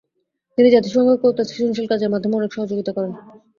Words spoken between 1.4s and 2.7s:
সৃজনশীল কাজের মাধ্যমে অনেক